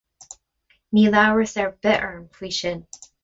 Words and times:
Níl 0.99 1.17
amhras 1.25 1.53
ar 1.65 1.69
bith 1.83 1.99
orm 2.09 2.25
faoi 2.39 2.53
sin. 2.63 2.85